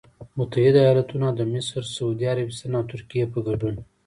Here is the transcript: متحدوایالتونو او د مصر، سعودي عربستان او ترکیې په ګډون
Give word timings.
متحدوایالتونو 0.37 1.23
او 1.29 1.35
د 1.39 1.41
مصر، 1.53 1.81
سعودي 1.95 2.25
عربستان 2.33 2.71
او 2.79 2.83
ترکیې 2.91 3.25
په 3.33 3.39
ګډون 3.47 3.75